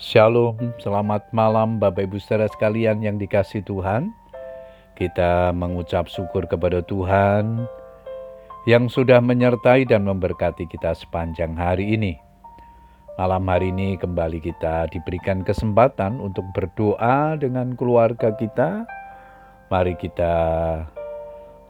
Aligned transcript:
Shalom, 0.00 0.56
selamat 0.80 1.28
malam 1.28 1.76
Bapak 1.76 2.08
Ibu 2.08 2.16
saudara 2.24 2.48
sekalian 2.48 3.04
yang 3.04 3.20
dikasih 3.20 3.60
Tuhan. 3.68 4.08
Kita 4.96 5.52
mengucap 5.52 6.08
syukur 6.08 6.48
kepada 6.48 6.80
Tuhan 6.80 7.68
yang 8.64 8.88
sudah 8.88 9.20
menyertai 9.20 9.84
dan 9.84 10.08
memberkati 10.08 10.64
kita 10.72 10.96
sepanjang 10.96 11.52
hari 11.52 12.00
ini. 12.00 12.16
Malam 13.20 13.44
hari 13.44 13.76
ini 13.76 14.00
kembali 14.00 14.40
kita 14.40 14.88
diberikan 14.88 15.44
kesempatan 15.44 16.16
untuk 16.16 16.48
berdoa 16.56 17.36
dengan 17.36 17.76
keluarga 17.76 18.32
kita. 18.32 18.88
Mari 19.68 20.00
kita 20.00 20.32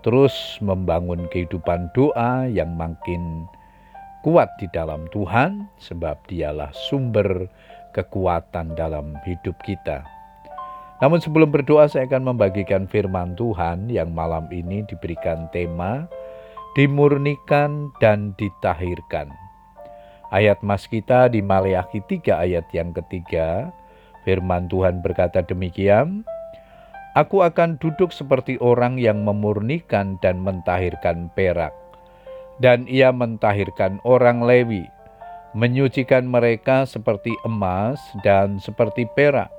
terus 0.07 0.55
membangun 0.63 1.27
kehidupan 1.35 1.91
doa 1.99 2.47
yang 2.47 2.79
makin 2.79 3.51
kuat 4.23 4.55
di 4.63 4.71
dalam 4.71 5.11
Tuhan 5.11 5.67
sebab 5.83 6.31
dialah 6.31 6.71
sumber 6.77 7.51
kekuatan 7.93 8.79
dalam 8.79 9.15
hidup 9.27 9.59
kita. 9.63 10.03
Namun 11.01 11.19
sebelum 11.19 11.49
berdoa 11.49 11.89
saya 11.89 12.05
akan 12.05 12.35
membagikan 12.35 12.85
firman 12.85 13.33
Tuhan 13.35 13.89
yang 13.89 14.13
malam 14.13 14.47
ini 14.53 14.85
diberikan 14.85 15.49
tema 15.49 16.05
dimurnikan 16.79 17.91
dan 17.99 18.35
ditahirkan. 18.39 19.31
Ayat 20.31 20.63
mas 20.63 20.87
kita 20.87 21.27
di 21.27 21.43
Maleakhi 21.43 21.99
3 22.07 22.47
ayat 22.47 22.67
yang 22.71 22.95
ketiga, 22.95 23.75
firman 24.23 24.71
Tuhan 24.71 25.03
berkata 25.03 25.43
demikian, 25.43 26.23
Aku 27.19 27.43
akan 27.43 27.75
duduk 27.83 28.15
seperti 28.15 28.55
orang 28.63 28.95
yang 28.95 29.27
memurnikan 29.27 30.15
dan 30.23 30.39
mentahirkan 30.47 31.27
perak, 31.35 31.75
dan 32.63 32.87
ia 32.87 33.11
mentahirkan 33.11 33.99
orang 34.07 34.47
Lewi, 34.47 34.87
menyucikan 35.53 36.27
mereka 36.27 36.87
seperti 36.87 37.35
emas 37.43 37.99
dan 38.23 38.63
seperti 38.63 39.07
perak, 39.19 39.51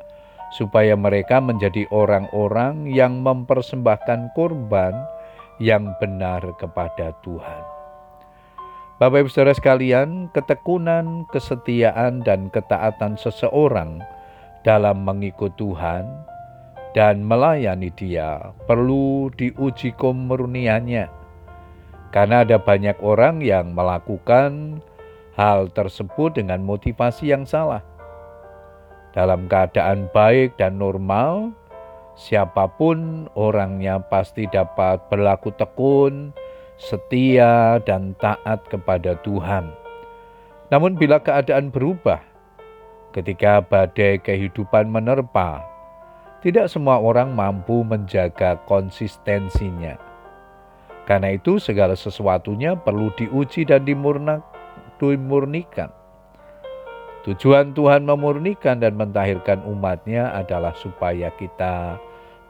supaya 0.56 0.96
mereka 0.96 1.40
menjadi 1.40 1.88
orang-orang 1.92 2.88
yang 2.92 3.24
mempersembahkan 3.24 4.36
korban 4.36 4.96
yang 5.60 5.92
benar 6.00 6.44
kepada 6.60 7.16
Tuhan. 7.24 7.64
Bapak 9.02 9.26
Ibu 9.26 9.30
Saudara 9.34 9.58
sekalian, 9.58 10.30
ketekunan, 10.30 11.26
kesetiaan, 11.34 12.22
dan 12.22 12.54
ketaatan 12.54 13.18
seseorang 13.18 13.98
dalam 14.62 15.02
mengikut 15.02 15.58
Tuhan 15.58 16.06
dan 16.94 17.26
melayani 17.26 17.90
Dia 17.98 18.54
perlu 18.70 19.34
diuji 19.34 19.98
kemurniannya, 19.98 21.10
karena 22.14 22.46
ada 22.46 22.62
banyak 22.62 23.00
orang 23.02 23.42
yang 23.42 23.74
melakukan 23.74 24.84
hal 25.36 25.72
tersebut 25.72 26.36
dengan 26.36 26.64
motivasi 26.64 27.32
yang 27.32 27.48
salah. 27.48 27.84
Dalam 29.12 29.52
keadaan 29.52 30.08
baik 30.16 30.56
dan 30.56 30.80
normal, 30.80 31.52
siapa 32.16 32.72
pun 32.80 33.28
orangnya 33.36 34.00
pasti 34.00 34.48
dapat 34.48 35.04
berlaku 35.12 35.52
tekun, 35.56 36.32
setia, 36.80 37.84
dan 37.84 38.16
taat 38.24 38.64
kepada 38.72 39.20
Tuhan. 39.20 39.68
Namun, 40.72 40.96
bila 40.96 41.20
keadaan 41.20 41.68
berubah, 41.76 42.24
ketika 43.12 43.60
badai 43.60 44.24
kehidupan 44.24 44.88
menerpa, 44.88 45.60
tidak 46.40 46.72
semua 46.72 46.98
orang 47.04 47.36
mampu 47.36 47.84
menjaga 47.84 48.56
konsistensinya. 48.64 50.00
Karena 51.04 51.36
itu, 51.36 51.60
segala 51.60 52.00
sesuatunya 52.00 52.80
perlu 52.80 53.12
diuji 53.20 53.68
dan 53.68 53.84
dimurnakan 53.84 54.51
dimurnikan. 55.02 55.90
Tujuan 57.26 57.74
Tuhan 57.74 58.06
memurnikan 58.06 58.82
dan 58.82 58.98
mentahirkan 58.98 59.66
umatnya 59.66 60.30
adalah 60.38 60.78
supaya 60.78 61.34
kita 61.38 61.98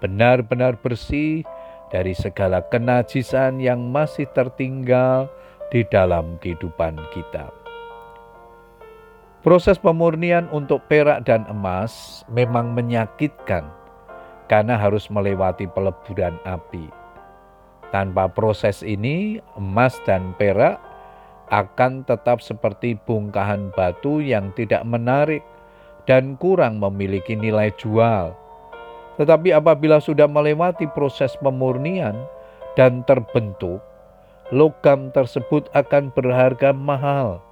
benar-benar 0.03 0.75
bersih 0.79 1.47
dari 1.91 2.11
segala 2.15 2.63
kenajisan 2.67 3.59
yang 3.59 3.91
masih 3.91 4.27
tertinggal 4.31 5.31
di 5.71 5.83
dalam 5.87 6.39
kehidupan 6.39 6.99
kita. 7.15 7.51
Proses 9.43 9.75
pemurnian 9.75 10.47
untuk 10.55 10.85
perak 10.87 11.27
dan 11.27 11.43
emas 11.51 12.23
memang 12.31 12.71
menyakitkan 12.71 13.67
karena 14.47 14.75
harus 14.75 15.07
melewati 15.07 15.67
peleburan 15.67 16.35
api. 16.43 16.87
Tanpa 17.91 18.31
proses 18.31 18.83
ini, 18.87 19.43
emas 19.59 19.99
dan 20.07 20.31
perak 20.39 20.79
akan 21.51 22.07
tetap 22.07 22.39
seperti 22.39 22.95
bongkahan 23.03 23.75
batu 23.75 24.23
yang 24.23 24.55
tidak 24.55 24.87
menarik 24.87 25.43
dan 26.07 26.39
kurang 26.39 26.79
memiliki 26.79 27.35
nilai 27.35 27.69
jual. 27.75 28.31
Tetapi 29.19 29.51
apabila 29.51 29.99
sudah 29.99 30.25
melewati 30.25 30.87
proses 30.95 31.35
pemurnian 31.43 32.15
dan 32.79 33.03
terbentuk, 33.03 33.83
logam 34.49 35.11
tersebut 35.11 35.67
akan 35.75 36.09
berharga 36.15 36.71
mahal. 36.71 37.43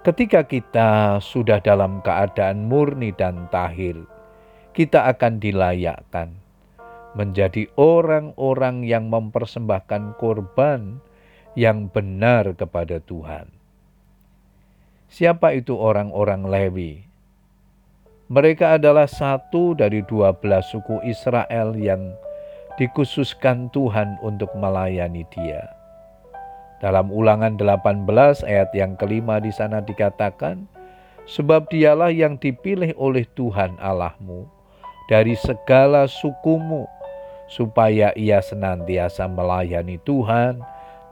Ketika 0.00 0.44
kita 0.44 1.20
sudah 1.20 1.60
dalam 1.60 2.00
keadaan 2.00 2.68
murni 2.68 3.12
dan 3.16 3.48
tahir, 3.52 4.00
kita 4.72 5.08
akan 5.12 5.40
dilayakkan 5.40 6.36
menjadi 7.12 7.66
orang-orang 7.76 8.86
yang 8.86 9.10
mempersembahkan 9.10 10.16
korban 10.16 11.02
yang 11.58 11.90
benar 11.90 12.54
kepada 12.54 13.02
Tuhan. 13.02 13.50
Siapa 15.10 15.54
itu 15.58 15.74
orang-orang 15.74 16.46
Lewi? 16.46 16.92
Mereka 18.30 18.78
adalah 18.78 19.10
satu 19.10 19.74
dari 19.74 20.06
dua 20.06 20.30
belas 20.30 20.70
suku 20.70 21.02
Israel 21.02 21.74
yang 21.74 22.14
dikhususkan 22.78 23.66
Tuhan 23.74 24.22
untuk 24.22 24.54
melayani 24.54 25.26
dia. 25.34 25.66
Dalam 26.80 27.12
ulangan 27.12 27.60
18 27.60 28.08
ayat 28.46 28.70
yang 28.72 28.96
kelima 28.96 29.36
di 29.42 29.52
sana 29.52 29.84
dikatakan, 29.84 30.64
Sebab 31.28 31.70
dialah 31.70 32.10
yang 32.10 32.40
dipilih 32.40 32.90
oleh 32.98 33.22
Tuhan 33.38 33.78
Allahmu 33.78 34.50
dari 35.06 35.38
segala 35.38 36.10
sukumu, 36.10 36.90
supaya 37.46 38.10
ia 38.18 38.42
senantiasa 38.42 39.30
melayani 39.30 40.00
Tuhan, 40.02 40.58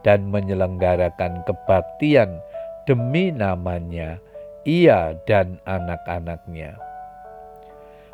dan 0.06 0.30
menyelenggarakan 0.30 1.42
kebaktian 1.46 2.38
demi 2.86 3.34
namanya, 3.34 4.16
ia 4.64 5.16
dan 5.28 5.60
anak-anaknya. 5.68 6.78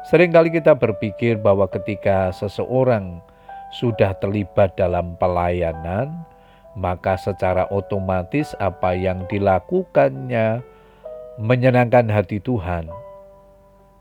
Seringkali 0.05 0.53
kita 0.53 0.77
berpikir 0.77 1.41
bahwa 1.41 1.65
ketika 1.65 2.29
seseorang 2.37 3.25
sudah 3.73 4.13
terlibat 4.21 4.77
dalam 4.77 5.17
pelayanan, 5.17 6.13
maka 6.77 7.17
secara 7.17 7.65
otomatis 7.73 8.53
apa 8.61 8.93
yang 8.93 9.25
dilakukannya 9.31 10.61
menyenangkan 11.41 12.07
hati 12.11 12.39
Tuhan. 12.39 12.91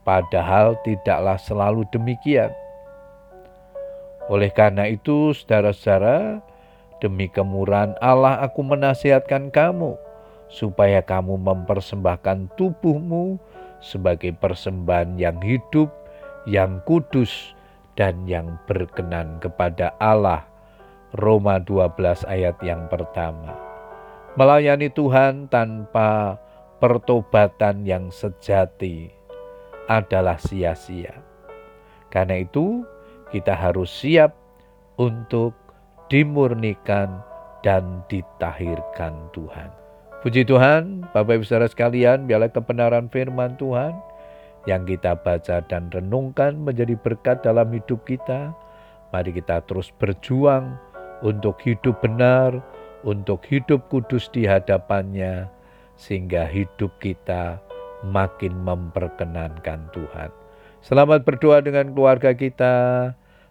Padahal 0.03 0.75
tidaklah 0.83 1.39
selalu 1.39 1.87
demikian. 1.95 2.51
Oleh 4.27 4.51
karena 4.51 4.91
itu, 4.91 5.31
saudara-saudara, 5.31 6.43
Demi 7.03 7.27
kemurahan 7.27 7.99
Allah 7.99 8.39
aku 8.39 8.63
menasihatkan 8.63 9.51
kamu, 9.51 9.99
supaya 10.47 11.03
kamu 11.03 11.35
mempersembahkan 11.35 12.55
tubuhmu 12.55 13.35
sebagai 13.83 14.31
persembahan 14.39 15.19
yang 15.19 15.35
hidup, 15.43 15.91
yang 16.47 16.79
kudus, 16.87 17.51
dan 17.99 18.23
yang 18.23 18.55
berkenan 18.71 19.35
kepada 19.43 19.91
Allah. 19.99 20.47
Roma 21.19 21.59
12 21.59 22.23
ayat 22.23 22.55
yang 22.63 22.87
pertama. 22.87 23.51
Melayani 24.39 24.87
Tuhan 24.87 25.51
tanpa 25.51 26.39
pertobatan 26.79 27.83
yang 27.83 28.09
sejati 28.15 29.11
adalah 29.91 30.39
sia-sia. 30.39 31.19
Karena 32.07 32.41
itu, 32.41 32.87
kita 33.29 33.53
harus 33.53 33.91
siap 33.91 34.33
untuk 34.97 35.62
dimurnikan 36.13 37.25
dan 37.65 38.05
ditahirkan 38.05 39.17
Tuhan. 39.33 39.73
Puji 40.21 40.45
Tuhan, 40.45 41.09
Bapak 41.09 41.41
Ibu 41.41 41.45
Saudara 41.49 41.65
sekalian, 41.65 42.29
biarlah 42.29 42.53
kebenaran 42.53 43.09
firman 43.09 43.57
Tuhan 43.57 43.97
yang 44.69 44.85
kita 44.85 45.17
baca 45.17 45.65
dan 45.65 45.89
renungkan 45.89 46.61
menjadi 46.61 46.93
berkat 47.01 47.41
dalam 47.41 47.73
hidup 47.73 48.05
kita. 48.05 48.53
Mari 49.09 49.33
kita 49.33 49.65
terus 49.65 49.89
berjuang 49.97 50.77
untuk 51.25 51.57
hidup 51.65 51.97
benar, 52.05 52.61
untuk 53.01 53.41
hidup 53.49 53.89
kudus 53.89 54.29
di 54.29 54.45
hadapannya, 54.45 55.49
sehingga 55.97 56.45
hidup 56.45 56.93
kita 57.01 57.57
makin 58.05 58.53
memperkenankan 58.61 59.89
Tuhan. 59.89 60.29
Selamat 60.85 61.25
berdoa 61.25 61.57
dengan 61.65 61.89
keluarga 61.89 62.37
kita. 62.37 62.75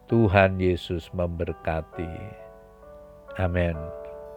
Tuhan 0.07 0.63
Yesus 0.63 1.11
memberkati. 1.11 2.42
Amen. 3.39 4.02